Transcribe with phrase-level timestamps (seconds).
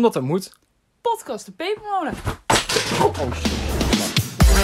[0.00, 0.52] Omdat dat moet.
[1.00, 2.14] Podcast de Pepermolen.
[3.02, 4.60] Oh, shit.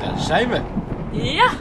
[0.00, 0.62] Daar zijn we.
[1.22, 1.52] Ja,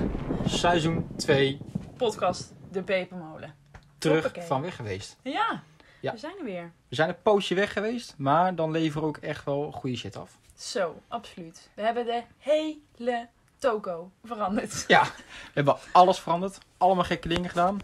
[0.45, 1.59] Seizoen 2
[1.97, 3.55] podcast de Pepermolen.
[3.97, 4.43] terug Hoppakee.
[4.47, 5.17] van weg geweest.
[5.23, 5.63] Ja,
[5.99, 6.11] Ja.
[6.11, 6.71] we zijn er weer.
[6.87, 10.15] We zijn een poosje weg geweest, maar dan leveren we ook echt wel goede shit
[10.15, 10.37] af.
[10.55, 11.69] Zo, absoluut.
[11.73, 13.27] We hebben de hele
[13.59, 14.83] toko veranderd.
[14.87, 16.57] Ja, we hebben alles veranderd.
[16.77, 17.81] Allemaal gekke dingen gedaan.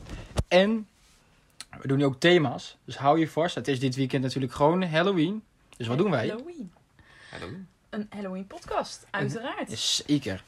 [0.48, 0.88] En
[1.82, 2.78] we doen nu ook thema's.
[2.86, 3.56] Dus hou je vast.
[3.56, 5.44] Het is dit weekend natuurlijk gewoon Halloween.
[5.78, 6.28] Dus wat doen wij?
[6.28, 6.74] Halloween.
[7.30, 7.68] Halloween.
[7.90, 9.72] Een Halloween podcast, uiteraard.
[9.80, 10.44] Zeker.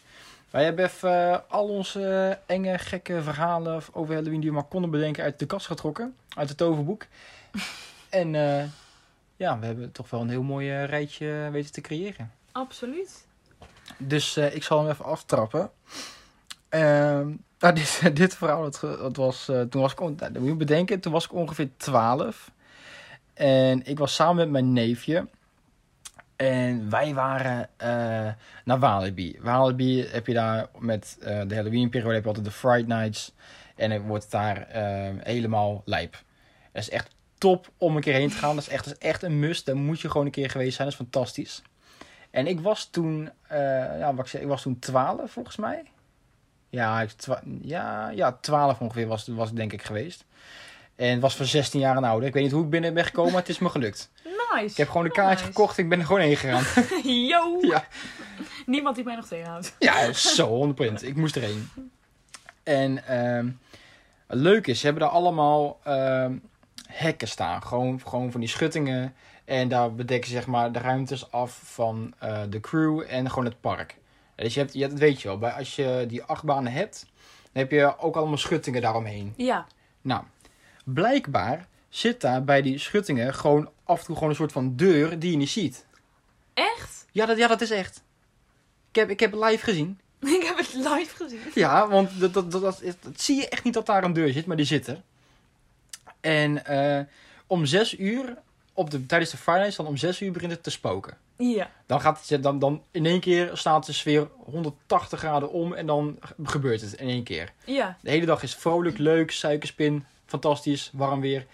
[0.50, 4.90] Wij hebben even eh, al onze enge, gekke verhalen over Halloween die we maar konden
[4.90, 6.16] bedenken uit de kast getrokken.
[6.36, 7.06] Uit het toverboek.
[8.10, 8.66] en eh,
[9.36, 12.32] ja, we hebben toch wel een heel mooi eh, rijtje weten te creëren.
[12.52, 13.26] Absoluut.
[13.98, 15.72] Dus eh, ik zal hem even aftrappen.
[16.70, 20.56] Ehm, nou, dit, dit verhaal, dat, was, eh, toen was ik, nou, dat moet je
[20.56, 22.52] bedenken, toen was ik ongeveer 12.
[23.34, 25.28] En ik was samen met mijn neefje.
[26.36, 27.88] En wij waren eh,
[28.66, 29.38] naar Walibi.
[29.42, 33.32] Walibi heb je daar met de Halloween periode heb je altijd de Fright Nights.
[33.78, 36.12] En het wordt daar eh, helemaal lijp.
[36.72, 38.56] Dat is echt top om een keer heen te gaan.
[38.56, 39.66] Dat is echt, dat is echt een must.
[39.66, 40.90] Daar moet je gewoon een keer geweest zijn.
[40.90, 41.62] Dat is fantastisch.
[42.32, 43.58] En ik was toen, eh,
[44.00, 45.84] ja, wat ik, zeg, ik was toen 12 volgens mij.
[46.70, 50.26] Ja, ik, twa- ja, ja 12 ongeveer was, was denk ik geweest.
[50.96, 52.28] En was voor 16 jaar en ouder.
[52.28, 54.12] Ik weet niet hoe ik binnen ben gekomen, maar het is me gelukt.
[54.24, 54.72] Nice.
[54.72, 55.46] Ik heb gewoon een kaartje Nice.
[55.46, 56.64] gekocht ik ben er gewoon heen gegaan.
[57.28, 57.58] Yo!
[57.72, 57.84] Ja.
[58.66, 59.76] Niemand die mij nog tegenhoudt.
[59.80, 60.94] Ja, zo, 100%.
[61.02, 61.70] Ik moest erheen.
[62.64, 63.50] En ehm
[64.28, 66.38] leuk is, ze hebben daar allemaal ehm,
[66.88, 67.64] hekken staan.
[67.64, 69.16] Gewoon, gewoon van die schuttingen.
[69.48, 73.46] En daar bedekken ze zeg maar de ruimtes af van eh, de crew en gewoon
[73.46, 73.98] het park.
[74.36, 77.06] Dus je hebt, je hebt, dat weet je wel, bij, als je die achtbanen hebt,
[77.52, 79.34] dan heb je ook allemaal schuttingen daaromheen.
[79.38, 79.68] Ja.
[80.02, 80.24] Nou,
[80.84, 85.20] blijkbaar zit daar bij die schuttingen gewoon af en toe gewoon een soort van deur
[85.20, 85.86] die je niet ziet.
[86.54, 87.06] Echt?
[87.12, 88.04] Ja, dat, ja, dat is echt.
[88.90, 90.00] Ik heb, ik heb het live gezien.
[90.38, 91.40] Ik heb het live gezien.
[91.54, 92.82] Ja, want dat, dat, dat, dat
[93.16, 95.02] zie je echt niet dat daar een deur zit, maar die zit er.
[96.22, 97.06] En eh,
[97.48, 98.38] om zes uur,
[98.78, 101.18] op de, tijdens de Fridays, dan om zes uur begint het te spoken.
[101.38, 101.72] Ja.
[101.86, 105.86] Dan, gaat het, dan, dan in één keer staat de sfeer 180 graden om en
[105.86, 107.54] dan gebeurt het in één keer.
[107.66, 107.98] Ja.
[108.02, 111.46] De hele dag is vrolijk, leuk, suikerspin, fantastisch, warm weer.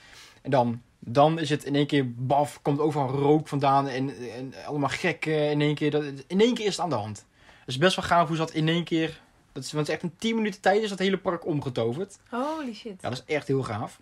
[0.42, 4.54] En dan, dan is het in één keer baf, komt overal rook vandaan en, en
[4.66, 5.92] allemaal gek in één keer.
[5.92, 7.26] Dat, in één keer is het aan de hand.
[7.60, 9.22] Het is best wel gaaf hoe ze dat in één keer...
[9.52, 12.18] Dat is, want het is echt in 10 minuten tijd is dat hele park omgetoverd.
[12.30, 13.02] Holy shit.
[13.02, 14.00] Ja, dat is echt heel gaaf.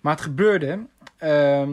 [0.00, 0.86] Maar het gebeurde...
[1.16, 1.70] ehm,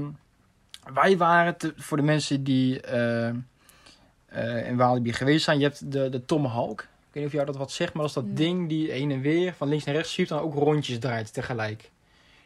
[0.93, 5.57] wij waren, te- voor de mensen die eh, eh, in Walibi geweest zijn...
[5.59, 6.79] Je hebt de, de Tomahawk.
[6.81, 8.33] Ik weet niet of jou dat wat zegt, maar dat is dat Nee.
[8.33, 10.31] ding die heen en weer van links naar rechts schuift...
[10.31, 11.89] en dan ook rondjes draait tegelijk.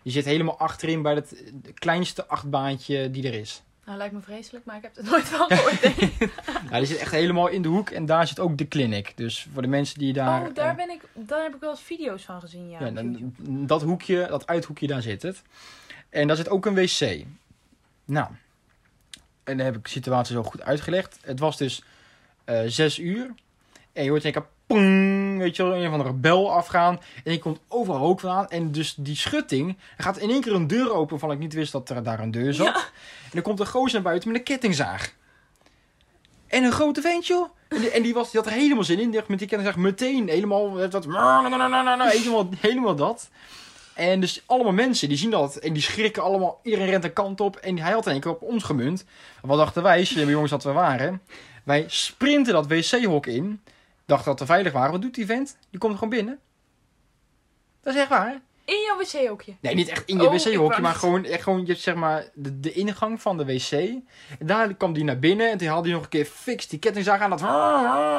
[0.02, 1.36] Je zit helemaal achterin bij het
[1.74, 3.62] kleinste achtbaantje die er is.
[3.86, 5.82] Nou, lijkt me vreselijk, maar ik heb het nooit van gehoord.
[6.70, 9.12] Nou, die zit echt helemaal in de hoek en daar zit ook de clinic.
[9.16, 10.48] Dus voor de mensen die daar...
[10.48, 12.80] oh, daar eh, ben ik, daar heb ik wel eens video's van gezien, ja.
[12.86, 13.34] Ja, dan-
[13.68, 15.42] dat hoekje, dat uithoekje, daar zit het.
[16.10, 17.26] En daar zit ook een wc.
[18.06, 18.28] Nou,
[19.44, 21.18] en dan heb ik de situatie zo goed uitgelegd.
[21.22, 21.84] Het was dus
[22.46, 23.34] eh zes uur.
[23.94, 27.00] En je hoort één keer, pong, weet je wel, een van de rebel afgaan.
[27.24, 28.50] En je komt overal rook vandaan.
[28.50, 31.54] En dus die schutting, er gaat in één keer een deur open van ik niet
[31.54, 32.66] wist dat er daar een deur zat.
[32.66, 32.76] Ja.
[32.76, 35.14] En dan komt een gozer naar buiten met een kettingzaag.
[36.48, 37.50] En een grote vent, joh.
[37.68, 39.12] En die, en die, was, die had er helemaal zin in.
[39.12, 41.06] Die met die kettingzaag meteen helemaal dat...
[42.12, 43.30] Helemaal, helemaal dat.
[43.94, 45.56] En dus allemaal mensen, die zien dat.
[45.56, 46.60] En die schrikken allemaal.
[46.64, 47.56] Iedereen rent een kant op.
[47.56, 49.06] En hij had in één keer op ons gemunt.
[49.42, 51.22] Wat dachten wij, slimme jongens dat we waren?
[51.64, 53.62] Wij sprinten dat wc-hok in.
[54.06, 54.92] Dachten dat we veilig waren.
[54.92, 55.58] Wat doet die vent?
[55.70, 56.40] Die komt gewoon binnen.
[57.82, 58.42] Dat is echt waar.
[58.66, 59.54] In jouw wc-hoekje.
[59.60, 61.96] Nee, niet echt in je Oh, ik wc-hokje, maar gewoon, echt gewoon je, hebt, zeg
[61.96, 63.72] maar, de, de ingang van de wc.
[63.72, 64.02] En
[64.40, 67.22] daar kwam die naar binnen en toen haalde hij nog een keer fix die kettingzaag
[67.22, 67.30] aan.
[67.30, 67.42] Dat,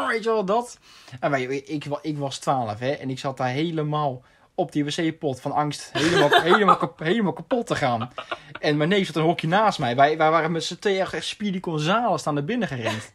[0.09, 0.79] weet je wel, dat.
[1.21, 4.23] En wij, ik, wa- ik was 12, hè, en ik zat daar helemaal
[4.55, 8.13] op die wc-pot van angst helemaal, helemaal, kap- helemaal kapot te gaan.
[8.61, 9.97] En mijn neef zat een hokje naast mij.
[9.97, 13.13] Wij, wij waren met z'n tweeën echt, Speedy Gonzales staan naar binnen gerend.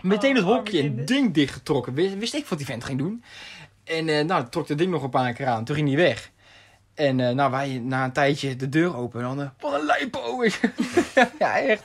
[0.00, 1.94] Meteen het Oh, hokje en ding dichtgetrokken.
[1.94, 3.24] Wist, wist ik wat die vent ging doen.
[3.84, 5.64] En eh, nou, trok dat ding nog een paar keer aan.
[5.64, 6.30] Toen ging hij weg.
[6.94, 9.20] En eh, nou, wij na een tijdje de deur open.
[9.20, 10.44] En dan, eh, wat een lijpo.
[11.38, 11.84] ja, echt.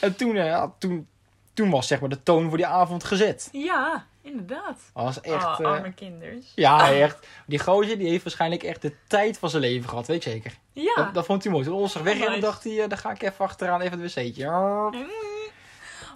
[0.00, 0.38] En toen,
[0.78, 1.08] toen,
[1.60, 3.48] toen was zeg maar de toon voor die avond gezet.
[3.52, 4.90] Ja, inderdaad.
[4.94, 5.44] Dat was echt...
[5.44, 6.52] oh, arme kinders.
[6.54, 7.26] ja, echt.
[7.46, 10.06] Die gozer die heeft waarschijnlijk echt de tijd van zijn leven gehad.
[10.06, 10.58] Weet ik zeker.
[10.72, 10.94] Ja.
[10.94, 11.64] Dat, dat vond hij mooi.
[11.64, 12.40] Toen ons weg en Nice.
[12.40, 14.46] dacht hij, eh, daar ga ik even achteraan even het wc'tje.
[14.46, 15.06] Mm.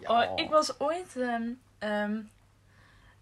[0.01, 0.23] Ja.
[0.23, 1.17] Oh, ik was ooit...
[1.17, 1.43] ehm,
[1.79, 2.21] ehm,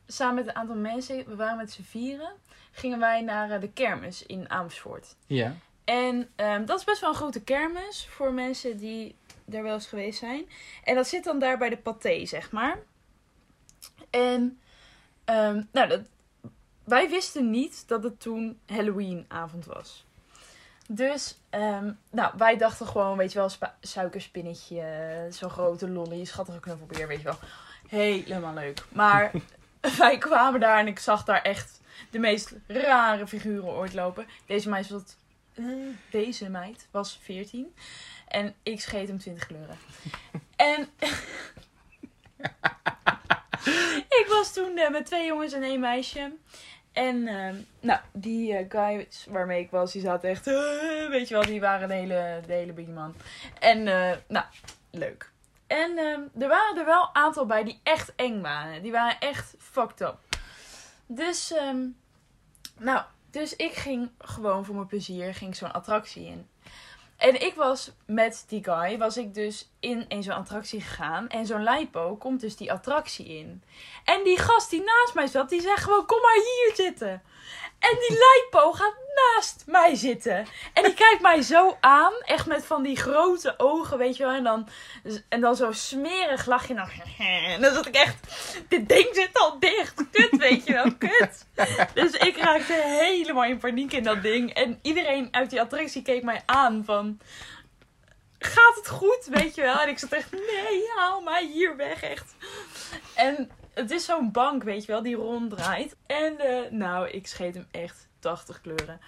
[0.07, 2.33] samen met een aantal mensen, we waren met z'n vieren,
[2.73, 5.17] gingen wij naar eh, de kermis in Amersfoort.
[5.27, 5.55] Ja.
[5.85, 9.17] En ehm, dat is best wel een grote kermis voor mensen die
[9.55, 10.49] er wel eens geweest zijn.
[10.85, 12.79] En dat zit dan daar bij de paté, zeg maar.
[14.11, 14.61] En
[15.25, 16.01] ehm, nou, dat,
[16.85, 20.05] wij wisten niet dat het toen Halloweenavond was.
[20.89, 23.51] Dus, ehm, nou, wij dachten gewoon, weet je wel,
[23.81, 27.39] suikerspinnetje, zo'n grote lolly, schattige knuffelbeer, weet je wel.
[27.89, 28.85] Helemaal leuk.
[28.89, 29.31] Maar
[29.99, 34.27] wij kwamen daar en ik zag daar echt de meest rare figuren ooit lopen.
[34.47, 35.03] Deze meid was,
[35.55, 35.65] eh,
[36.11, 37.75] deze meid was 14
[38.33, 39.79] en ik scheet hem 20 kleuren.
[40.57, 40.89] En
[44.21, 46.33] ik was toen eh, met twee jongens en één meisje.
[46.93, 51.35] En ehm, nou, die eh, guys waarmee ik was, die zaten echt, eh, weet je
[51.35, 53.15] wel, die waren de hele, de hele biggie man.
[53.59, 53.83] En
[54.29, 54.45] nou,
[54.91, 55.31] leuk.
[55.67, 58.83] En ehm, er waren er wel een aantal bij die echt eng waren.
[58.83, 60.19] Die waren echt fucked up.
[61.07, 61.87] Dus, ehm,
[62.79, 66.49] nou, dus ik ging gewoon voor mijn plezier, ging zo'n attractie in.
[67.23, 71.29] En ik was met die guy, was ik dus in een zo'n attractie gegaan.
[71.29, 73.63] En zo'n lipo komt dus die attractie in.
[74.05, 77.23] En die gast die naast mij zat, die zegt gewoon, kom maar hier zitten.
[77.79, 80.47] En die lipo gaat naast mij zitten.
[80.73, 84.33] En die kijkt mij zo aan, echt met van die grote ogen, weet je wel.
[84.35, 84.69] En dan,
[85.29, 86.89] en dan zo smerig lach je dan.
[87.19, 88.27] En dan zat ik echt,
[88.69, 89.95] dit ding zit al dicht.
[90.11, 91.47] Kut, weet je wel, kut.
[91.95, 94.55] Dus ik raakte helemaal in paniek in dat ding.
[94.55, 97.21] En iedereen uit die attractie keek mij aan van...
[98.39, 99.81] Gaat het goed, weet je wel?
[99.81, 102.35] En ik zat echt, nee, haal mij hier weg, echt.
[103.15, 105.97] En het is zo'n bank, weet je wel, die ronddraait.
[106.07, 109.01] En eh, nou, ik scheet hem echt 80 kleuren.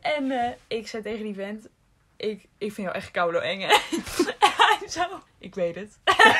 [0.00, 1.68] En eh, ik zei tegen die vent,
[2.16, 3.66] ik, ik vind jou echt koude eng, hè?
[4.38, 5.02] En hij zo,
[5.38, 5.98] ik weet het.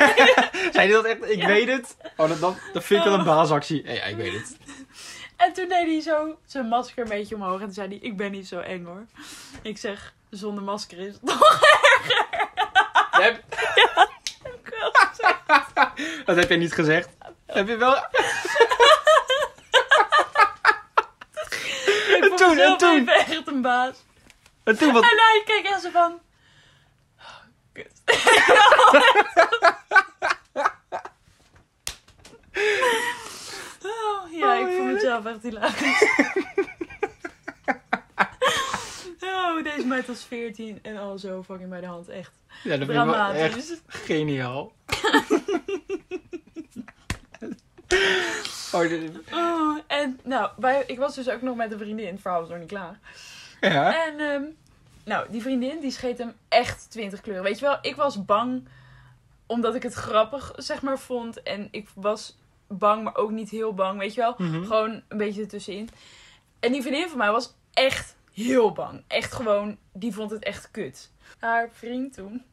[0.72, 1.28] Zei je dat echt?
[1.30, 1.46] Ik Ja.
[1.46, 1.96] weet het.
[2.16, 3.92] Oh, dat, dat, dat vind ik wel een baasactie.
[3.92, 4.56] Ja, ik weet het.
[5.36, 7.58] En toen deed hij zo zijn masker een beetje omhoog.
[7.58, 9.06] En toen zei hij, ik ben niet zo eng hoor.
[9.62, 11.60] Ik zeg, zonder masker is het nog
[13.10, 13.42] Dat heb,
[16.24, 17.08] dat heb je niet gezegd.
[17.54, 17.96] Heb je wel...
[22.16, 22.98] Ik vond toen, en toen?
[23.08, 23.96] even echt een baas.
[24.64, 25.02] En toen wat...
[25.02, 26.20] En hij keek echt zo van...
[27.18, 27.24] "Oh,
[27.72, 27.92] Kut.
[33.82, 34.92] Oh, ja, ik Oh, heerlijk.
[34.92, 36.02] mezelf echt hilarisch.
[39.20, 42.08] Oh, deze meid was 14 en al zo fucking bij de hand.
[42.08, 42.30] Echt
[42.62, 43.80] Ja, dat ik wel echt dramatisch.
[43.86, 44.72] geniaal.
[48.74, 48.82] oh,
[49.32, 52.06] Oh, en nou, wij, ik was dus ook nog met een vriendin.
[52.06, 52.98] Het verhaal was nog niet klaar.
[53.60, 54.06] ja.
[54.06, 54.42] En ehm,
[55.04, 57.44] nou, die vriendin die scheet hem echt 20 kleuren.
[57.44, 58.68] Weet je wel, ik was bang
[59.46, 61.42] omdat ik het grappig zeg maar vond.
[61.42, 62.38] En ik was
[62.68, 63.98] bang, maar ook niet heel bang.
[63.98, 64.62] Weet je wel, Mhm.
[64.64, 65.88] gewoon een beetje ertussenin.
[66.60, 69.02] En die vriendin van mij was echt heel bang.
[69.06, 71.10] Echt gewoon, die vond het echt kut.
[71.38, 72.44] Haar vriend toen.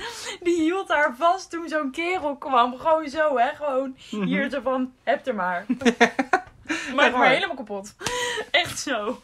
[0.42, 2.78] Die hield haar vast toen zo'n kerel kwam.
[2.78, 3.48] Gewoon zo, hè.
[3.54, 4.22] Gewoon Mhm.
[4.24, 5.66] hier zo van, heb er maar.
[6.94, 7.28] Maar waar?
[7.30, 7.94] helemaal kapot.
[8.50, 9.20] Echt zo.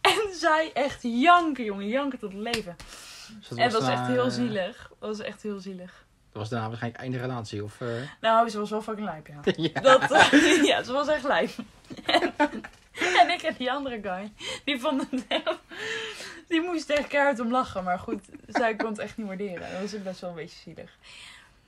[0.00, 1.88] En zij echt janken, jongen.
[1.88, 2.76] Janken tot leven.
[3.38, 4.90] Dus en dat was echt heel eh, zielig.
[5.00, 6.04] Dat was echt heel zielig.
[6.32, 7.80] Dat was daarna waarschijnlijk einde relatie, of...
[7.80, 7.88] eh,
[8.20, 9.40] Nou, ze was wel fucking lijp, ja.
[9.74, 9.80] ja.
[9.80, 11.50] Dat, eh, ja, ze was echt lijp.
[12.04, 12.32] En,
[13.18, 14.32] en ik en die andere guy,
[14.64, 15.24] die vonden het
[16.48, 17.84] Die moest echt keihard om lachen.
[17.84, 19.60] Maar goed, zij kon het echt niet waarderen.
[19.72, 20.90] Dat was ook best wel een beetje zielig.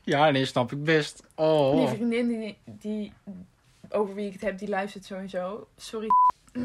[0.02, 1.22] ja, nee, snap ik best.
[1.34, 1.76] Oh.
[1.76, 3.12] Die vriendin die, die,
[3.90, 5.68] over wie ik het heb, die luistert sowieso.
[5.76, 6.06] Sorry.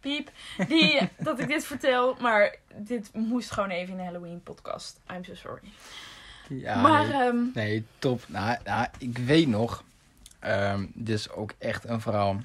[0.00, 0.30] Piep.
[0.68, 5.00] Die, dat ik dit vertel, maar dit moest gewoon even in de Halloween podcast.
[5.12, 5.68] I'm so sorry.
[6.48, 7.12] Ja, maar nee.
[7.20, 8.22] ehm, Nee, top.
[8.28, 9.84] Nou, nou, ik weet nog.
[10.38, 12.40] ehm, dit is ook echt een verhaal.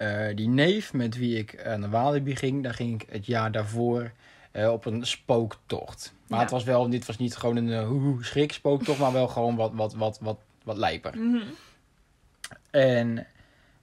[0.00, 3.52] Eh, die neef met wie ik eh, naar Walibi ging, daar ging ik het jaar
[3.52, 4.12] daarvoor
[4.50, 6.12] eh, op een spooktocht.
[6.26, 6.44] Maar Ja.
[6.44, 9.56] het was wel, dit was niet gewoon een uh, hoe schrik spooktocht, maar wel gewoon
[9.56, 11.18] wat, wat, wat, wat, wat lijper.
[11.18, 11.42] mhm.
[12.70, 13.26] En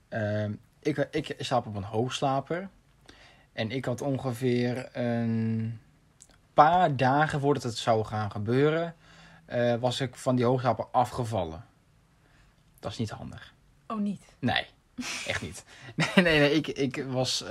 [0.08, 2.68] ehm, ik, ik slaap op een hoogslaper.
[3.52, 5.80] En ik had ongeveer een
[6.54, 8.94] paar dagen voordat het zou gaan gebeuren,
[9.80, 11.64] was ik van die hoogslaper afgevallen.
[12.80, 13.54] Dat is niet handig.
[13.86, 14.22] oh niet.
[14.38, 14.66] Nee,
[15.26, 15.64] echt niet.
[15.94, 16.52] Nee, nee, nee.
[16.52, 17.44] Ik, ik was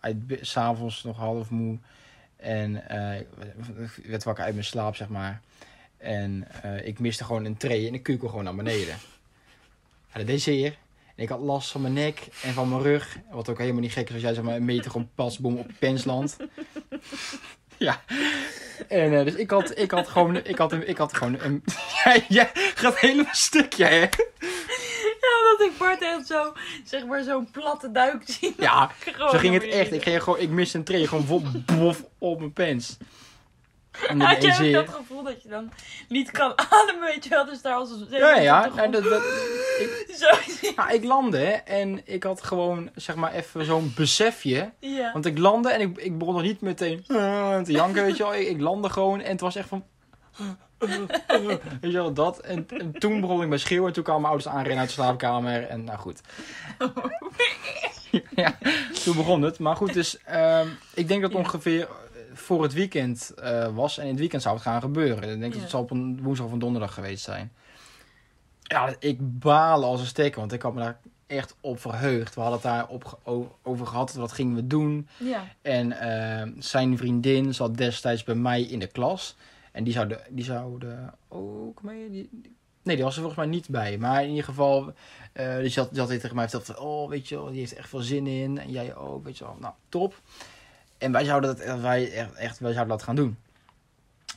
[0.00, 1.78] uit- s'avonds nog half moe.
[2.36, 2.76] En
[3.96, 5.40] ik werd wakker uit mijn slaap, zeg maar.
[5.98, 8.96] En eh, ik miste gewoon een tray en ik kukel gewoon naar beneden.
[10.12, 10.76] Dat deed zeer.
[11.16, 13.18] En ik had last van mijn nek en van mijn rug.
[13.30, 15.70] Wat ook helemaal niet gek is als jij zeg maar een meter gewoon pasboom op
[15.78, 16.36] pensland.
[17.76, 18.02] ja.
[18.88, 21.62] En dus ik had, ik had gewoon, ik had, een- ik had gewoon een...
[22.04, 24.06] ja, jij gaat helemaal stuk, jij hè?
[25.82, 26.52] Bart echt zo,
[26.84, 28.54] zeg maar, zo'n platte duik zien.
[28.58, 29.92] Ja, zo ging het echt.
[29.92, 31.44] Ik ging gewoon, ik miste een tree, gewoon
[31.78, 32.96] bof op mijn pens.
[34.08, 35.72] En dan Had ook dat gevoel dat je dan
[36.08, 37.44] niet kan ademen, weet je wel?
[37.44, 38.70] Dus daar als een Ja, ja.
[38.74, 39.22] Nou, dat, dat,
[39.78, 40.26] ik, Zo,
[40.88, 44.72] ik landde en ik had gewoon, zeg maar, even zo'n besefje.
[44.78, 45.12] ja.
[45.12, 48.22] Want ik landde en ik, ik begon nog niet meteen eh, te janken, weet je
[48.22, 48.34] wel.
[48.34, 49.84] Ik, ik landde gewoon en het was echt van...
[50.86, 52.38] Weet je wel, dat.
[52.40, 54.94] En, en toen begon ik met schreeuwen en toen kwamen mijn ouders aanrennen uit de
[54.94, 55.66] slaapkamer.
[55.66, 56.20] En nou goed.
[58.42, 58.58] ja,
[59.04, 59.58] toen begon het.
[59.58, 61.88] Maar goed, dus ehm, ik denk dat ongeveer
[62.32, 63.98] voor het weekend eh, was.
[63.98, 65.30] En in het weekend zou het gaan gebeuren.
[65.30, 67.52] Ik denk dat het zal op een woensdag of een donderdag geweest zijn.
[68.62, 72.34] Ja, ik balen als een stekker, want ik had me daar echt op verheugd.
[72.34, 73.18] We hadden het daar op,
[73.62, 75.08] over gehad, wat gingen we doen.
[75.16, 75.44] Ja.
[75.62, 79.36] En eh, zijn vriendin zat destijds bij mij in de klas.
[79.72, 82.10] En die zouden, die zouden ook mee.
[82.10, 83.98] Die, die- nee, die was er volgens mij niet bij.
[83.98, 84.92] Maar in ieder geval,
[85.60, 87.78] die zat, die had tegen mij verteld van, oh, weet je wel, die heeft er
[87.78, 88.58] echt veel zin in.
[88.58, 89.56] En jij ook, weet je wel.
[89.60, 90.20] Nou, top.
[90.98, 93.36] En wij zouden dat, wij echt, echt, wij zouden dat gaan doen.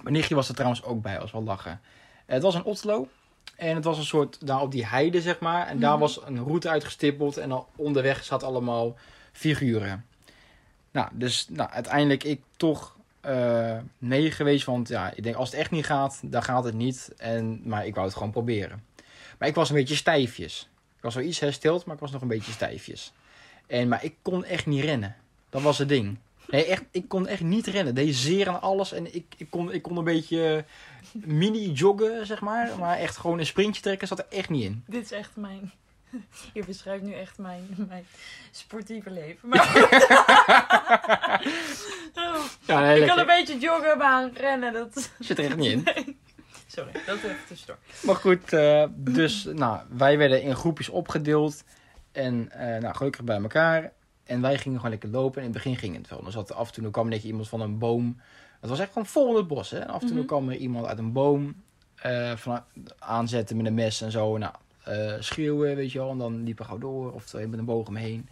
[0.01, 1.81] Mijn nichtje was er trouwens ook bij, als wel lachen.
[2.25, 3.07] Het was een Otlo.
[3.55, 5.67] En het was een soort, daar op die heide, zeg maar.
[5.67, 5.99] En daar Mhm.
[5.99, 7.37] was een route uitgestippeld.
[7.37, 8.95] En dan onderweg zat allemaal
[9.31, 10.05] figuren.
[10.91, 12.94] Nou, dus nou, uiteindelijk ik toch
[13.25, 14.65] eh mee geweest.
[14.65, 17.13] Want ja, ik denk als het echt niet gaat, dan gaat het niet.
[17.17, 18.83] En, maar ik wou het gewoon proberen.
[19.39, 20.69] Maar ik was een beetje stijfjes.
[20.95, 23.13] Ik was wel iets hersteld, maar ik was nog een beetje stijfjes.
[23.67, 25.15] En, maar ik kon echt niet rennen.
[25.49, 26.17] Dat was het ding.
[26.47, 27.95] Nee, echt, ik kon echt niet rennen.
[27.95, 28.91] Deed zeer aan alles.
[28.91, 30.65] En ik, ik, kon, ik kon een beetje
[31.11, 32.79] mini joggen, zeg maar.
[32.79, 34.83] Maar echt gewoon een sprintje trekken zat er echt niet in.
[34.87, 35.71] Dit is echt mijn...
[36.53, 38.05] Je beschrijft nu echt mijn, mijn
[38.51, 39.49] sportieve leven.
[39.49, 39.67] Maar...
[42.67, 45.11] Ja, nee, ik kan een beetje joggen, maar rennen, dat...
[45.19, 45.83] Zit er echt niet in.
[45.95, 46.17] Nee.
[46.67, 47.77] Sorry, dat even tussendoor.
[48.03, 51.63] Maar goed, eh, dus nou, wij werden in groepjes opgedeeld.
[52.11, 53.91] En eh, nou, gelukkig bij elkaar.
[54.23, 55.41] En wij gingen gewoon lekker lopen.
[55.41, 56.23] En in het begin ging het wel.
[56.23, 58.21] Dan zat er af en toe kwam er iemand van een boom.
[58.61, 59.69] Het was echt gewoon vol in het bos.
[59.69, 59.79] Hè?
[59.79, 60.25] En af en toe Mhm.
[60.25, 61.63] kwam er iemand uit een boom
[61.95, 62.63] eh, van,
[62.99, 64.37] aanzetten met een mes en zo.
[64.37, 64.53] Nou,
[65.19, 66.09] schreeuwen, weet je wel.
[66.11, 67.13] En dan liep er gauw door.
[67.13, 68.29] Of met een boog omheen.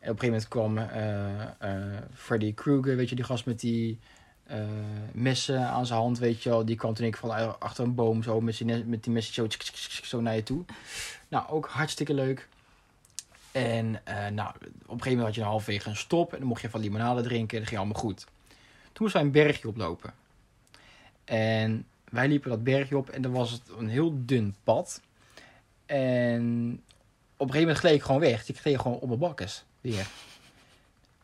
[0.00, 3.98] Op een gegeven moment kwam eh, eh, Freddy Krueger, weet je, die gast met die
[4.44, 4.58] eh,
[5.12, 6.64] messen aan zijn hand, weet je wel.
[6.64, 9.46] Die kwam toen ik van achter een boom zo met, met die messen zo,
[10.02, 10.64] zo naar je toe.
[11.28, 12.48] Nou, ook hartstikke leuk.
[13.52, 13.90] En
[14.34, 16.32] nou, op een gegeven moment had je een halfwege een stop.
[16.32, 17.56] En dan mocht je van limonade drinken.
[17.56, 18.26] En dat ging allemaal goed.
[18.92, 20.12] Toen moesten wij een bergje oplopen.
[21.24, 23.08] En wij liepen dat bergje op.
[23.08, 25.00] En dan was het een heel dun pad.
[25.86, 26.42] En
[27.36, 28.48] op een gegeven moment gleed ik gewoon weg.
[28.48, 29.64] Ik gleed gewoon op mijn bakkes.
[29.90, 30.06] Weer.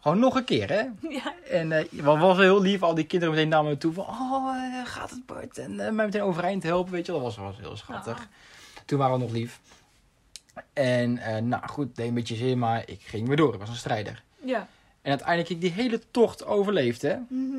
[0.01, 0.85] Gewoon nog een keer, hè?
[1.19, 1.35] Ja.
[1.51, 4.57] En eh wat was heel lief, al die kinderen meteen naar me toe van, oh,
[4.57, 5.59] eh, gaat het Bart?
[5.59, 7.21] En eh, mij meteen overeind helpen, weet je wel.
[7.21, 8.19] Dat was, was heel schattig.
[8.19, 8.25] Ah.
[8.85, 9.61] Toen waren we nog lief.
[10.73, 11.13] En
[11.49, 13.55] nou goed, deed een beetje zin, maar ik ging weer door.
[13.55, 14.23] Ik was een strijder.
[14.45, 14.69] Ja.
[15.03, 17.17] En uiteindelijk ik die hele tocht overleefd, hè.
[17.29, 17.57] Mhm.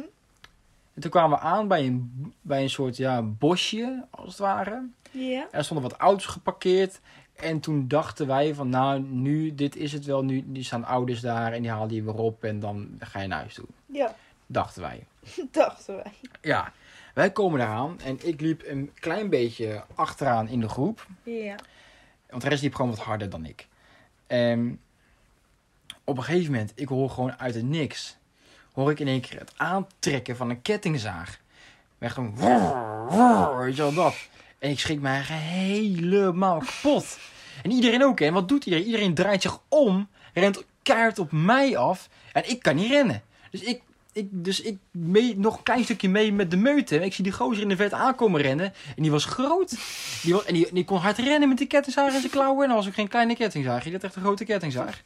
[0.94, 4.88] En toen kwamen we aan bij een, bij een soort, ja, bosje, als het ware.
[5.12, 5.42] Ja.
[5.42, 7.00] En er stonden wat auto's geparkeerd.
[7.36, 10.24] En toen dachten wij van, nou, nu, dit is het wel.
[10.24, 13.28] Nu, nu staan ouders daar en die halen die weer op en dan ga je
[13.28, 13.66] naar huis toe.
[13.86, 14.16] Ja,
[14.48, 15.06] Dachten wij.
[15.52, 16.12] dachten wij.
[16.42, 16.72] Ja,
[17.14, 21.08] wij komen eraan en ik liep een klein beetje achteraan in de groep.
[21.24, 21.56] Ja.
[22.30, 23.68] Want de rest liep gewoon wat harder dan ik.
[24.28, 24.80] En
[26.04, 28.18] op een gegeven moment, ik hoor gewoon uit het niks,
[28.74, 31.40] hoor ik in één keer het aantrekken van een kettingzaag.
[32.00, 32.36] Echt gewoon,
[33.58, 34.16] weet je wel dat.
[34.66, 37.18] En ik schrik mij helemaal kapot.
[37.64, 38.26] En iedereen ook, hè.
[38.26, 38.86] En wat doet iedereen?
[38.86, 42.10] Iedereen draait zich om, rent keihard op mij af.
[42.32, 43.24] En ik kan niet rennen.
[43.52, 43.82] Dus ik,
[44.14, 47.00] ik, dus ik mee, nog een klein stukje mee met de meute.
[47.00, 48.74] Ik zie die gozer in de vet aankomen rennen.
[48.96, 49.78] En die was groot.
[50.22, 52.62] Die, was, en die, die kon hard rennen met die kettingzaag in zijn klauwen.
[52.64, 53.84] En dat was ook geen kleine kettingzaag.
[53.84, 55.02] Die had echt een grote kettingzaag.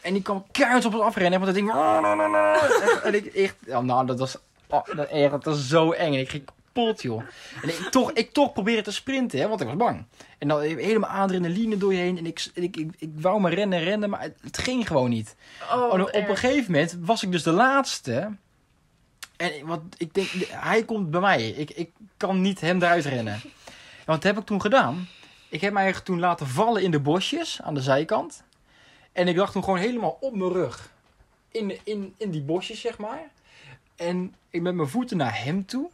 [0.00, 1.40] En die kwam keihard op ons afrennen.
[1.40, 1.72] Want dat ding...
[3.06, 3.56] En ik echt...
[3.66, 4.36] Nou, dat was...
[4.68, 6.14] Oh, dat, echt, dat was zo eng.
[6.14, 6.44] En ik ging
[6.76, 7.22] kapot, joh.
[7.62, 10.04] En ik toch, ik toch probeerde te sprinten, hè, want ik was bang.
[10.38, 12.18] En dan helemaal adrenaline door je heen.
[12.18, 15.36] En ik, ik, ik, ik wou maar rennen, rennen, maar het, het ging gewoon niet.
[15.72, 18.36] Oh, op een gegeven moment was ik dus de laatste.
[19.36, 21.48] En wat ik denk, hij komt bij mij.
[21.48, 23.34] Ik, ik kan niet hem eruit rennen.
[23.34, 23.42] En
[24.06, 25.08] wat heb ik toen gedaan?
[25.48, 28.44] Ik heb mij toen laten vallen in de bosjes aan de zijkant.
[29.12, 30.90] En ik lag toen gewoon helemaal op mijn rug.
[31.50, 33.30] In, in, in die bosjes, zeg maar.
[33.96, 35.90] En ik met mijn voeten naar hem toe.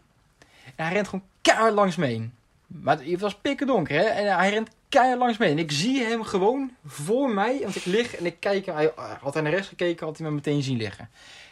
[0.64, 2.32] En hij rent gewoon keihard langs me heen.
[2.66, 4.04] Maar het was pikken donker, hè.
[4.04, 5.56] En hij rent keihard langs me heen.
[5.56, 7.60] En ik zie hem gewoon voor mij.
[7.62, 8.66] Want ik lig en ik kijk.
[8.66, 11.10] Hij, had hij naar rechts gekeken, had hij me meteen zien liggen.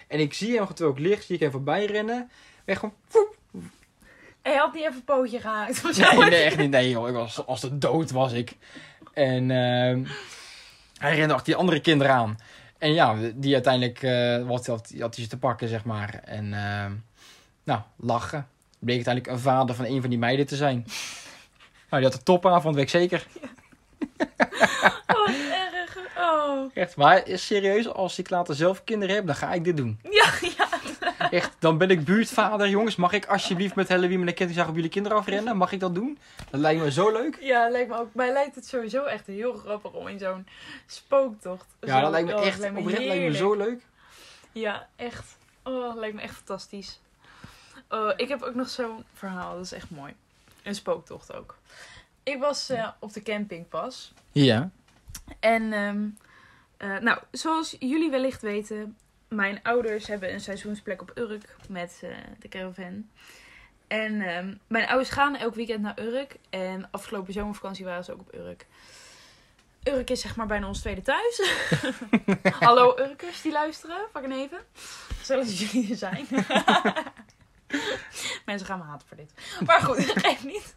[0.09, 2.31] En ik zie hem, terwijl ik lig, zie ik hem voorbij rennen.
[2.65, 2.95] En gewoon...
[3.11, 3.37] woep.
[4.43, 5.83] Hij had niet even een pootje gehaakt.
[5.99, 6.71] Nee, nee, echt niet.
[6.71, 7.09] Nee, joh.
[7.09, 8.57] Ik was, als de dood was ik.
[9.13, 10.05] En ehm,
[10.99, 12.39] hij rende achter die andere kinderen aan.
[12.79, 16.21] En ja, die uiteindelijk eh wat had, had hij ze te pakken, zeg maar.
[16.25, 16.93] En ehm,
[17.65, 18.49] nou, lachen.
[18.81, 20.87] Bleek uiteindelijk een vader van een van die meiden te zijn.
[21.91, 23.27] Nou, die had de topavond, weet ik zeker.
[25.07, 25.35] Oh, wat
[25.73, 25.99] erg.
[26.19, 26.71] Oh.
[26.75, 30.01] Echt, maar is serieus, als ik later zelf kinderen heb, dan ga ik dit doen.
[30.11, 30.69] Ja, ja.
[31.31, 32.97] Echt, dan ben ik buurtvader, jongens.
[32.97, 35.57] Mag ik alsjeblieft met Halloween met een kettingzaag op jullie kinderen afrennen?
[35.57, 36.19] Mag ik dat doen?
[36.51, 37.39] Dat lijkt me zo leuk.
[37.41, 38.15] Ja, lijkt me ook.
[38.15, 40.47] Mij lijkt het sowieso echt heel grappig om in zo'n
[40.87, 41.67] spooktocht.
[41.81, 43.81] Ja, zo- dat lijkt me oh, echt, lijkt me oprecht lijkt me zo leuk.
[44.53, 45.37] Ja, echt.
[45.63, 47.01] Oh, dat lijkt me echt fantastisch.
[47.91, 50.15] Oh, ik heb ook nog zo'n verhaal, dat is echt mooi.
[50.63, 51.57] Een spooktocht ook.
[52.23, 54.13] Ik was eh, op de camping pas.
[54.33, 54.71] Ja.
[55.41, 56.09] En, ehm,
[56.77, 58.97] eh, nou, zoals jullie wellicht weten,
[59.29, 63.09] mijn ouders hebben een seizoensplek op Urk met eh, de caravan.
[63.87, 66.37] En ehm, mijn ouders gaan elk weekend naar Urk.
[66.51, 68.67] En afgelopen zomervakantie waren ze ook op Urk.
[69.83, 71.43] Urk is zeg maar bijna ons tweede thuis.
[72.61, 74.59] Hallo Urkers die luisteren, pak een even.
[75.23, 76.27] Zullen jullie er zijn.
[78.47, 79.33] Mensen gaan me haten voor dit.
[79.67, 80.75] Maar goed, dat geeft niet.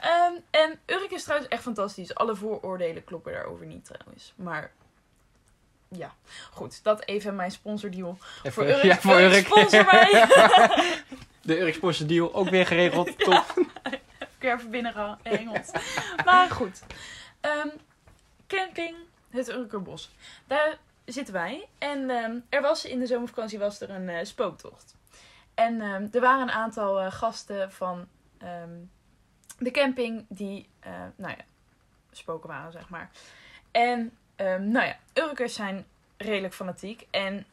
[0.00, 2.14] Ehm, en Urk is trouwens echt fantastisch.
[2.14, 4.32] Alle vooroordelen kloppen daarover niet trouwens.
[4.36, 4.72] Maar
[5.88, 6.14] ja,
[6.50, 6.80] goed.
[6.82, 8.18] Dat even mijn sponsordeal.
[8.38, 9.46] Even, Voor Urk, ja, voor Urk.
[9.46, 10.10] sponsor mij.
[11.42, 13.18] De Urk sponsor deal ook weer geregeld.
[13.18, 13.44] Top.
[14.38, 15.72] Ik heb even binnen gehengeld.
[16.24, 16.82] maar goed.
[17.40, 17.68] Ehm,
[18.46, 18.96] camping,
[19.30, 20.10] het Urkerbos.
[20.46, 21.68] Daar zitten wij.
[21.78, 24.96] En ehm, er was in de zomervakantie was er een eh, spooktocht.
[25.58, 28.76] En ehm, er waren een aantal eh, gasten van ehm,
[29.58, 31.44] de camping die, eh, nou ja,
[32.12, 33.10] spoken waren, zeg maar.
[33.70, 35.86] En, ehm, nou ja, Urkers zijn
[36.16, 37.06] redelijk fanatiek.
[37.10, 37.46] En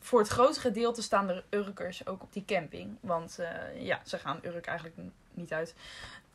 [0.00, 2.96] voor het grootste gedeelte staan er Urkers ook op die camping.
[3.00, 4.98] Want eh, ja, ze gaan Urk eigenlijk
[5.30, 5.74] niet uit.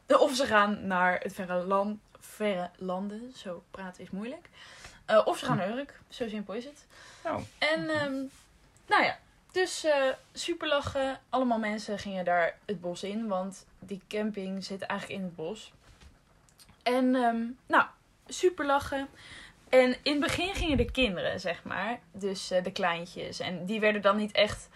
[0.07, 3.31] Of ze gaan naar het verre, land, verre landen.
[3.35, 4.49] Zo praten is moeilijk.
[5.25, 5.99] Of ze gaan naar Urk.
[6.09, 6.85] Zo simpel is het.
[7.23, 7.43] Nou.
[7.57, 7.85] En
[8.87, 9.17] nou ja,
[9.55, 11.19] dus eh, super lachen.
[11.29, 13.27] Allemaal mensen gingen daar het bos in.
[13.27, 15.73] Want die camping zit eigenlijk in het bos.
[16.83, 17.85] En ehm, nou,
[18.27, 19.07] super lachen.
[19.69, 21.99] En in het begin gingen de kinderen, zeg maar.
[22.11, 23.39] Dus eh, de kleintjes.
[23.39, 24.69] En die werden dan niet echt,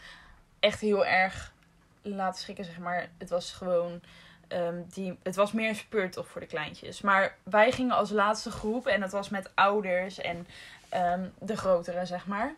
[0.60, 1.54] echt heel erg
[2.02, 3.10] laten schrikken, zeg maar.
[3.18, 4.02] Het was gewoon...
[4.48, 7.02] ehm, die, het was meer een speurtocht voor de kleintjes.
[7.02, 8.88] Maar wij gingen als laatste groep.
[8.88, 10.48] En dat was met ouders en
[10.90, 12.56] ehm, de grotere, zeg maar.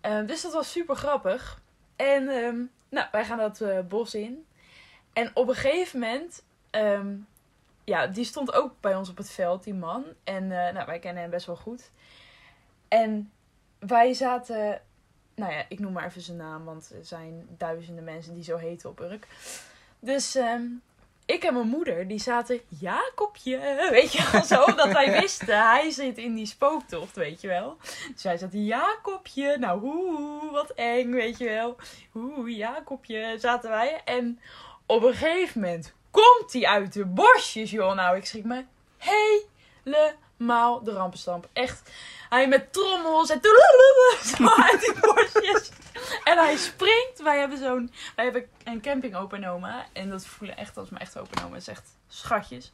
[0.00, 1.60] Ehm, dus dat was super grappig.
[1.96, 4.46] En ehm, nou, wij gaan dat eh, bos in.
[5.12, 6.44] En op een gegeven moment...
[6.70, 7.16] ehm,
[7.84, 10.04] ja, die stond ook bij ons op het veld, die man.
[10.24, 11.90] En eh, nou, wij kennen hem best wel goed.
[12.88, 13.32] En
[13.78, 14.80] wij zaten...
[15.34, 18.56] Nou ja, ik noem maar even zijn naam, want er zijn duizenden mensen die zo
[18.56, 19.26] heten op Urk.
[20.00, 20.38] Dus
[21.26, 22.60] ik en mijn moeder, die zaten...
[22.68, 24.64] Jacobje, weet je wel, zo.
[24.64, 27.76] Dat wij wisten, hij zit in die spooktocht, weet je wel.
[28.12, 31.76] Dus wij zaten, Jacobje, nou hoe, wat eng, weet je wel.
[32.14, 34.00] Oeh, Jacobje, zaten wij.
[34.04, 34.40] En
[34.86, 37.94] op een gegeven moment komt hij uit de bosjes, joh.
[37.94, 38.64] Nou, ik schrik me
[40.38, 41.48] helemaal de rampenstamp.
[41.52, 41.90] Echt.
[42.28, 45.70] Hij met trommels en zo uit die bosjes.
[46.24, 47.22] En hij springt.
[47.22, 49.86] Wij hebben zo'n, wij hebben een camping opa en oma.
[49.92, 51.54] En dat voelen echt als mijn echte opa en oma.
[51.54, 52.72] Het is echt schatjes.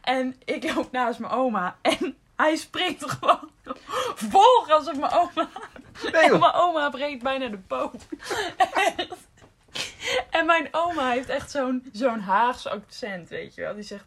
[0.00, 1.76] En ik loop naast mijn oma.
[1.82, 3.50] En hij springt gewoon
[4.14, 5.48] vol gas op mijn oma.
[6.02, 7.90] Nee, En mijn oma breekt bijna de.
[8.56, 9.24] Echt.
[10.30, 13.74] En mijn oma heeft echt zo'n zo'n Haagse accent, weet je wel.
[13.74, 14.04] Die zegt,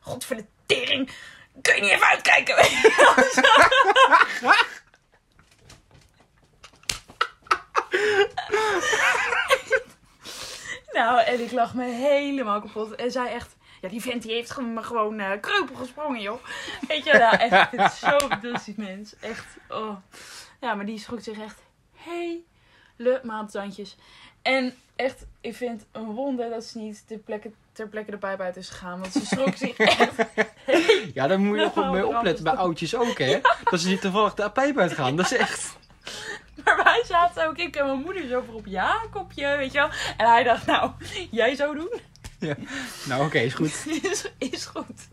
[0.00, 1.10] god voor de tering,
[1.62, 2.56] kun je niet even uitkijken?
[10.92, 12.94] Nou, en ik lag me helemaal kapot.
[12.94, 16.44] En zij echt, ja die vent die heeft me gewoon eh, kreupel gesprongen, joh.
[16.88, 19.14] Weet je, nou echt, is zo fantastisch mens.
[19.20, 19.96] Echt, oh.
[20.60, 21.62] Ja, maar die schrok zich echt
[22.96, 23.96] helemaal tandjes.
[24.42, 28.40] En echt, ik vind een wonder dat ze niet ter plekke, ter plekke de pijp
[28.40, 29.00] uit is gegaan.
[29.00, 30.12] Want ze schrok zich echt.
[31.14, 32.62] Ja, daar moet je ook Nou, mee opletten bij dat.
[32.62, 33.40] oudjes ook, hè.
[33.70, 35.16] Dat ze niet toevallig de pijp uitgaan.
[35.16, 35.76] Dat is echt...
[36.64, 39.88] Maar wij zaten ook, ik en mijn moeder zo voor op Jacobje, weet je wel.
[40.16, 40.90] En hij dacht, nou,
[41.30, 42.00] jij zo doen?
[43.06, 43.86] Nou, oké, is goed.
[44.10, 45.08] is, is goed.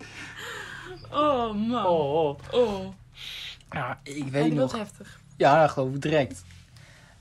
[1.11, 1.85] Oh man.
[1.85, 2.39] Oh, oh.
[2.51, 2.93] Oh.
[3.71, 4.81] Ja, ik Ja, weet die was nog...
[4.81, 5.19] heftig.
[5.37, 6.43] Ja, dat geloof ik direct.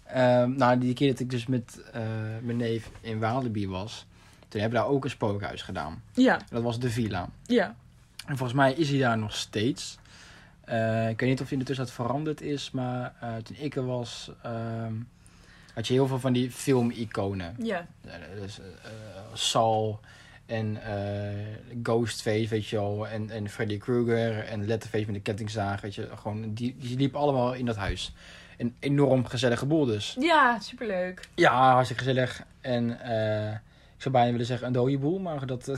[0.05, 2.03] Ehm, nou, die keer dat ik dus met eh,
[2.43, 4.07] mijn neef in Walibi was...
[4.49, 6.03] Toen hebben we daar ook een spookhuis gedaan.
[6.15, 7.29] Ja, Dat was de Villa.
[7.47, 7.75] ja.
[8.27, 9.99] En volgens mij is hij daar nog steeds.
[10.65, 13.77] Eh, ik weet niet of hij in de tussentijd veranderd is, maar eh, toen ik
[13.77, 14.93] er was, ehm,
[15.75, 17.57] had je heel veel van die filmiconen.
[17.63, 17.87] Ja.
[18.05, 18.61] Eh, dus,
[19.33, 20.01] Sal
[20.47, 20.79] En
[21.83, 23.09] Ghostface, weet je wel.
[23.09, 24.45] En, en Freddy Krueger.
[24.45, 26.09] En Letterface met de kettingzaag, weet je.
[26.17, 28.13] Gewoon, die, die liepen allemaal in dat huis.
[28.57, 30.17] Een enorm gezellige boel dus.
[30.21, 31.29] Ja, superleuk.
[31.35, 32.43] Ja, hartstikke gezellig.
[32.61, 33.61] En eh, ik
[34.07, 35.66] zou bijna willen zeggen een dode boel, maar dat...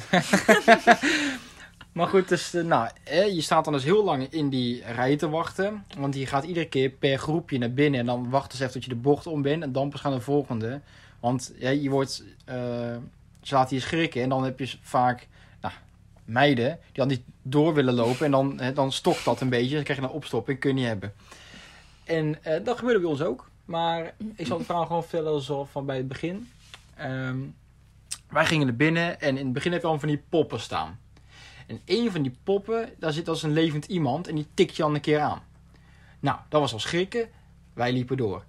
[1.97, 5.17] maar goed, dus, eh, nou, eh, je staat dan dus heel lang in die rij
[5.17, 5.85] te wachten.
[5.99, 8.85] Want je gaat iedere keer per groepje naar binnen en dan wachten ze even tot
[8.85, 9.63] je de bocht om bent.
[9.63, 10.81] En dan pas gaan de volgende.
[11.21, 12.25] Want je wordt...
[12.45, 12.97] eh
[13.49, 15.29] ze laten je schrikken en dan heb je vaak
[15.61, 15.75] nou,
[16.25, 18.25] meiden die dan niet door willen lopen.
[18.25, 19.75] En dan, dan stokt dat een beetje.
[19.75, 21.13] Dan krijg je een opstopping, kun je niet hebben.
[22.05, 23.51] En eh, dat gebeurde bij ons ook.
[23.65, 26.51] Maar ik zal het verhaal gewoon vertellen zoals van bij het begin.
[26.95, 27.39] Ehm,
[28.31, 30.99] wij gingen er binnen en in het begin heb je al van die poppen staan.
[31.67, 34.83] En een van die poppen, daar zit als een levend iemand en die tikt je
[34.83, 35.43] al een keer aan.
[36.21, 37.29] Nou, dat was al schrikken.
[37.73, 38.45] Wij liepen door.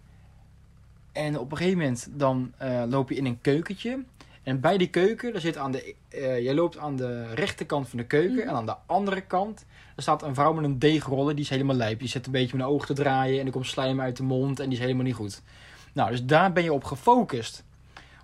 [1.12, 4.04] En op een gegeven moment dan eh, loop je in een keukentje.
[4.44, 7.98] En bij die keuken, daar zit aan de, eh je loopt aan de rechterkant van
[7.98, 8.36] de keuken.
[8.36, 8.48] Mhm.
[8.48, 11.36] En aan de andere kant, daar staat een vrouw met een deegroller.
[11.36, 12.00] Die is helemaal lijp.
[12.00, 13.40] Die zit een beetje met een oog te draaien.
[13.40, 14.60] En er komt slijm uit de mond.
[14.60, 15.42] En die is helemaal niet goed.
[15.94, 17.64] Nou, dus daar ben je op gefocust.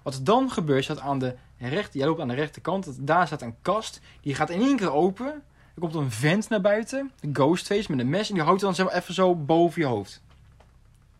[0.03, 3.07] Wat er dan gebeurt, is dat aan de rechter, jij loopt aan de rechterkant.
[3.07, 3.99] Daar staat een kast.
[4.21, 5.43] Die gaat in één keer open.
[5.75, 7.11] Er komt een vent naar buiten.
[7.21, 8.29] Een ghostface met een mes.
[8.29, 10.21] En die houdt dan zeg maar even zo boven je hoofd.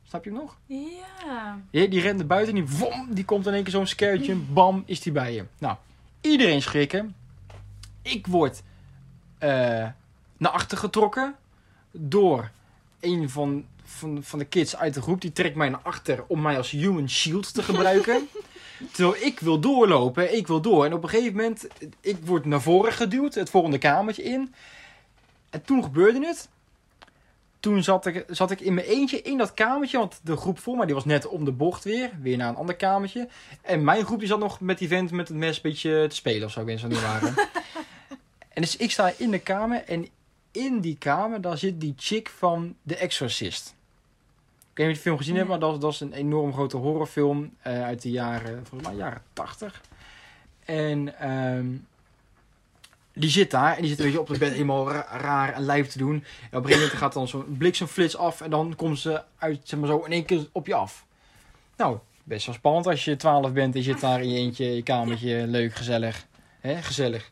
[0.04, 0.58] Snap je hem nog?
[0.66, 1.60] Ja.
[1.72, 4.36] Ja, die rent naar buiten en die, vom, die komt in één keer zo'n skertje.
[4.36, 5.46] Bam, is die bij je.
[5.58, 5.76] Nou,
[6.22, 7.16] iedereen schrikken.
[8.02, 8.64] Ik word
[9.38, 9.50] eh,
[10.38, 11.36] naar achter getrokken
[11.92, 12.52] door
[13.00, 15.22] een van, van, van de kids uit de groep.
[15.22, 18.28] Die trekt mij naar achter om mij als human shield te gebruiken.
[18.92, 20.86] Terwijl ik wil doorlopen, ik wil door.
[20.86, 21.68] En op een gegeven moment,
[22.02, 24.54] ik word naar voren geduwd, het volgende kamertje in.
[25.50, 26.50] En toen gebeurde het.
[27.60, 30.78] Toen zat ik, zat ik in mijn eentje in dat kamertje, want de groep voor
[30.78, 32.12] mij die was net om de bocht weer.
[32.22, 33.28] Weer naar een ander kamertje.
[33.62, 36.16] En mijn groep die zat nog met die vent met het mes een beetje te
[36.16, 37.34] spelen of zo, ik weet niet waren.
[38.54, 40.08] en dus ik sta in de kamer en
[40.52, 43.76] in die kamer, daar zit die chick van The Exorcist.
[44.76, 45.60] Ik weet niet of je die film gezien hebt, Nee.
[45.60, 49.22] maar dat, dat is een enorm grote horrorfilm eh, uit de jaren, volgens mij jaren
[49.34, 49.82] 80.
[50.66, 51.66] En ehm,
[53.14, 55.62] die zit daar en die zit een beetje op het bed helemaal ra- raar en
[55.62, 56.14] lijf te doen.
[56.14, 59.60] En op een gegeven moment gaat dan zo'n bliksemflits af en dan komt ze uit,
[59.64, 61.06] zeg maar zo, in één keer op je af.
[61.78, 64.76] Nou, best wel spannend als je 12 bent en je zit daar in je eentje,
[64.76, 66.26] je kamertje, leuk, gezellig.
[66.60, 67.32] Hè, gezellig.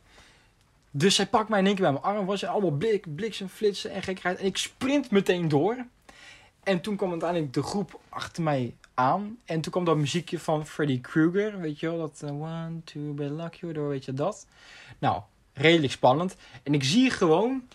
[0.92, 3.92] Dus zij pakt mij in één keer bij mijn arm, was er allemaal blik, bliksemflitsen
[3.92, 4.40] en gekkigheid.
[4.40, 5.86] En ik sprint meteen door.
[6.64, 9.38] En toen kwam uiteindelijk de groep achter mij aan.
[9.46, 13.14] En toen kwam dat muziekje van Freddy Krueger, weet je wel, dat eh, One, Two,
[13.60, 14.48] You, door, weet je dat.
[15.00, 15.22] Nou,
[15.54, 16.36] redelijk spannend.
[16.64, 17.68] En ik zie gewoon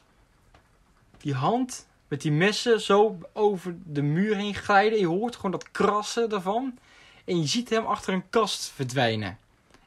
[1.18, 4.98] die hand met die messen zo over de muur heen glijden.
[4.98, 6.78] Je hoort gewoon dat krassen daarvan.
[7.24, 9.38] En je ziet hem achter een kast verdwijnen.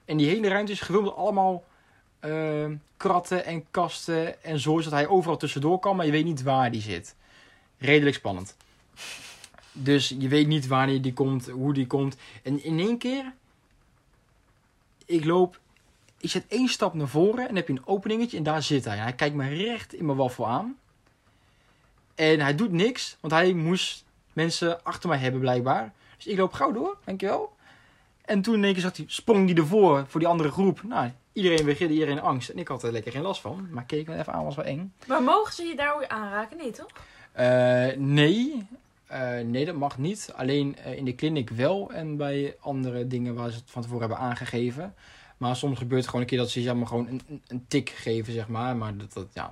[0.05, 1.63] En die hele ruimte is gevuld met allemaal
[2.19, 2.65] eh,
[2.97, 6.71] kratten en kasten en zo, zodat hij overal tussendoor kan, maar je weet niet waar
[6.71, 7.15] die zit.
[7.77, 8.55] Redelijk spannend.
[9.71, 12.15] Dus je weet niet wanneer die komt, hoe die komt.
[12.43, 13.33] En in één keer,
[15.05, 15.59] ik loop,
[16.17, 18.85] ik zet één stap naar voren en dan heb je een openingetje en daar zit
[18.85, 18.97] hij.
[18.97, 20.77] En hij kijkt me recht in mijn waffel aan.
[22.15, 25.93] En hij doet niks, want hij moest mensen achter mij hebben blijkbaar.
[26.15, 27.55] Dus ik loop gauw door, dankjewel.
[28.25, 30.83] En toen in één keer zat hij, sprong hij ervoor voor die andere groep.
[30.83, 32.49] Nou, iedereen gillen, iedereen angst.
[32.49, 33.67] En ik had er lekker geen last van.
[33.71, 34.93] Maar keek me even aan, was wel eng.
[35.07, 36.57] Maar mogen ze je daar aanraken?
[36.57, 36.87] Nee, toch?
[37.31, 38.67] Eh, nee.
[39.11, 40.33] Eh, nee, dat mag niet.
[40.35, 41.91] Alleen eh, in de kliniek wel.
[41.91, 44.95] En bij andere dingen waar ze het van tevoren hebben aangegeven.
[45.37, 47.89] Maar soms gebeurt het gewoon een keer dat ze maar, gewoon een, een, een tik
[47.89, 48.75] geven, zeg maar.
[48.77, 49.51] Maar dat, dat, ja,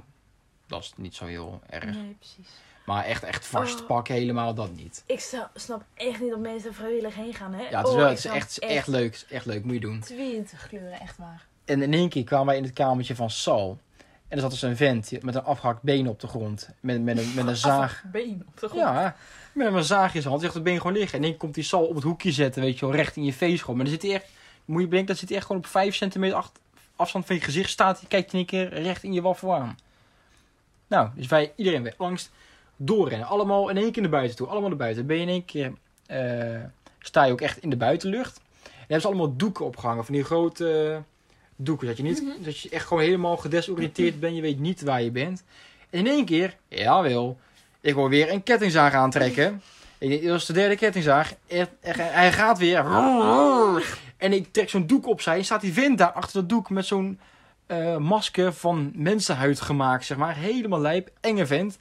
[0.67, 1.85] dat is niet zo heel erg.
[1.85, 2.47] Nee, precies.
[2.85, 3.87] Maar echt, echt vast Oh.
[3.87, 5.03] pakken, helemaal dat niet.
[5.05, 5.19] Ik
[5.53, 7.61] snap echt niet dat mensen vrijwillig heen gaan, hè?
[7.69, 9.13] Ja, het is, Oh, wel, het is echt, echt leuk.
[9.13, 9.99] Het is echt leuk, moet je doen.
[9.99, 11.45] 20 kleuren, echt waar.
[11.65, 13.79] En in één keer kwamen wij in het kamertje van Sal.
[14.27, 16.69] En er zat dus een vent met een afgehakt been op de grond.
[16.79, 18.03] Met, met, een, met een zaag.
[18.11, 18.83] Been op de grond.
[18.83, 19.15] Ja,
[19.53, 20.41] met een zaag in zijn hand.
[20.41, 21.17] Zegt het been gewoon liggen.
[21.17, 23.33] En dan komt die Sal op het hoekje zetten, weet je wel, recht in je
[23.33, 23.75] face gewoon.
[23.75, 24.25] Maar dan zit hij echt,
[24.65, 26.59] moet je bedenken, dat zit hij echt gewoon op 5 centimeter acht-
[26.95, 27.99] afstand van je gezicht staat.
[27.99, 29.77] Die kijkt in één keer recht in je waffel aan.
[30.87, 32.31] Nou, dus wij, iedereen weer angst,
[32.75, 33.27] doorrennen.
[33.27, 34.47] Allemaal in één keer naar buiten toe.
[34.47, 35.05] Allemaal naar buiten.
[35.05, 35.73] Ben je in één keer,
[36.05, 36.63] eh,
[36.99, 38.37] sta je ook echt in de buitenlucht.
[38.37, 40.05] En dan hebben ze allemaal doeken opgehangen.
[40.05, 40.97] Van die grote eh,
[41.55, 41.87] doeken.
[41.87, 42.43] Dat je, niet, Mhm.
[42.43, 44.35] dat je echt gewoon helemaal gedesoriënteerd bent.
[44.35, 45.43] Je weet niet waar je bent.
[45.89, 47.39] En in één keer, jawel,
[47.81, 49.61] ik hoor weer een kettingzaag aantrekken.
[49.99, 51.33] Dat is de derde kettingzaag.
[51.79, 52.85] Hij gaat weer.
[54.17, 55.37] En ik trek zo'n doek opzij.
[55.37, 57.19] En staat die vent daar achter dat doek met zo'n
[57.65, 60.35] eh, masker van mensenhuid gemaakt, zeg maar.
[60.35, 61.77] Helemaal lijp, enge vent.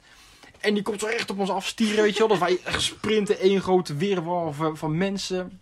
[0.59, 2.27] En die komt zo recht op ons afstieren, weet je wel.
[2.27, 4.21] Dat wij sprinten, één grote
[4.53, 5.59] van, van mensen.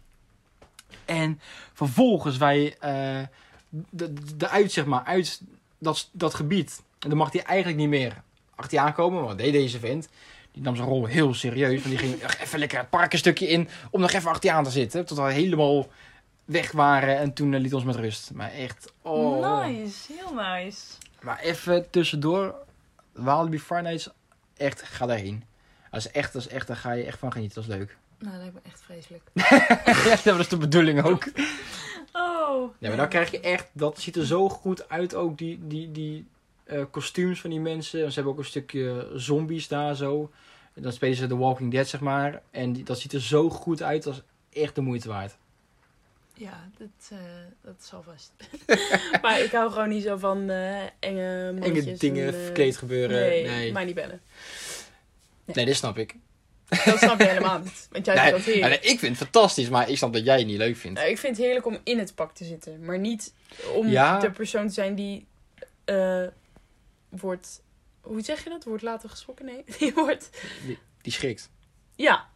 [1.05, 1.39] En
[1.73, 3.19] vervolgens wij, eh,
[3.69, 5.41] de, de uit, zeg maar, uit
[5.77, 6.81] dat, dat gebied.
[6.99, 8.23] En dan mag hij eigenlijk niet meer
[8.57, 9.17] achter je aankomen.
[9.17, 10.09] Want wat deed deze vent?
[10.51, 11.83] Die nam zijn rol heel serieus.
[11.83, 14.55] Want die ging even lekker het park een stukje in om nog even achter je
[14.55, 15.05] aan te zitten.
[15.05, 15.87] Tot we helemaal
[16.45, 18.31] weg waren en toen eh, liet ons met rust.
[18.33, 19.65] Maar echt, oh.
[19.65, 20.81] Nice, heel nice.
[21.21, 22.55] Maar even tussendoor,
[23.11, 24.09] Walibi Nights,
[24.57, 25.43] echt, ga daarheen.
[25.91, 27.97] Dat is echt, dat is echt, daar ga je echt van genieten, dat is leuk.
[28.19, 29.23] Nou, dat lijkt me echt vreselijk.
[30.23, 31.25] ja, dat is de bedoeling ook.
[32.13, 32.73] Oh.
[32.77, 35.91] Ja, maar dan krijg je echt, dat ziet er zo goed uit ook, die, die,
[35.91, 36.27] die
[36.91, 37.99] kostuums van die mensen.
[38.07, 40.31] Ze hebben ook een stukje zombies daar zo.
[40.73, 42.41] En dan spelen ze The Walking Dead, zeg maar.
[42.51, 44.13] En die, dat ziet er zo goed uit, dat
[44.51, 45.37] is echt de moeite waard.
[46.33, 47.17] Ja, dat, eh,
[47.61, 48.31] dat zal vast.
[49.21, 53.19] maar ik hou gewoon niet zo van eh, enge Enge dingen, en, eh, verkleed gebeuren.
[53.19, 54.21] Nee, Nee, mij niet bellen.
[55.45, 56.15] nee, dit snap ik.
[56.85, 57.87] Dat snap je helemaal niet.
[57.91, 58.83] Want jij Nee, vindt dat nee, heerlijk.
[58.83, 60.99] ik vind het fantastisch, maar ik snap dat jij het niet leuk vindt.
[60.99, 62.85] Ik vind het heerlijk om in het pak te zitten.
[62.85, 63.33] Maar niet
[63.75, 64.19] om Ja.
[64.19, 65.25] de persoon te zijn die
[65.85, 66.23] eh,
[67.19, 67.61] wordt...
[68.01, 68.63] Hoe zeg je dat?
[68.63, 69.45] Wordt later geschrokken?
[69.45, 69.63] Nee.
[69.79, 70.29] Die wordt...
[71.01, 71.49] Die schrikt.
[71.95, 72.27] Ja.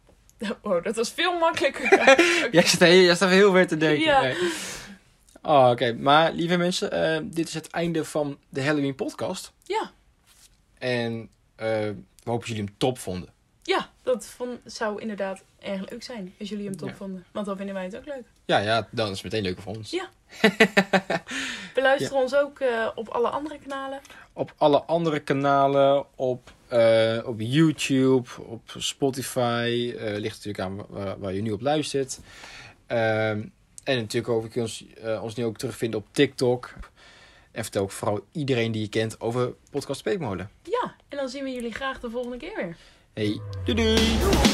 [0.62, 1.90] Oh, dat was veel makkelijker.
[2.52, 4.04] Jij staat, heel- jij staat heel ver te denken.
[4.04, 4.20] Ja.
[4.20, 4.36] Nee.
[5.42, 5.92] Oh, oké.
[5.92, 9.52] Maar lieve mensen, eh, dit is het einde van de Halloween podcast.
[9.64, 9.90] Ja.
[10.78, 11.66] En eh,
[12.22, 13.32] we hopen jullie hem top vonden.
[13.62, 16.34] Ja, dat vond, zou inderdaad erg leuk zijn.
[16.40, 16.94] Als jullie hem top Ja.
[16.94, 17.24] vonden.
[17.32, 18.24] Want dan vinden wij het ook leuk.
[18.44, 19.90] Ja, ja, dan is het meteen leuker voor ons.
[19.90, 20.08] Ja.
[21.74, 24.00] We luisteren ons ook eh, op alle andere kanalen.
[24.32, 29.94] Op alle andere kanalen, op, eh, op YouTube, op Spotify.
[29.98, 32.18] eh, ligt natuurlijk aan waar, waar je nu op luistert.
[32.86, 33.42] Ehm,
[33.84, 34.84] en natuurlijk ook, je kunt ons,
[35.20, 36.72] ons nu ook terugvinden op TikTok.
[37.50, 40.50] En vertel ook vooral iedereen die je kent over Podcast Speekmolen.
[40.62, 42.76] Ja, en dan zien we jullie graag de volgende keer weer.
[43.12, 44.18] Hey, doei doei!
[44.18, 44.50] Doei!